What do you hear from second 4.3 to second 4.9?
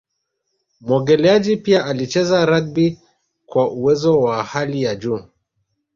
hali